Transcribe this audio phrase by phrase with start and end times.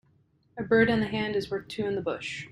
[0.57, 2.39] A bird in the hand is worth two in the bush.